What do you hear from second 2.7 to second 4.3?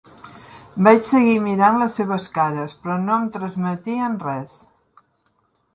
però no em transmetien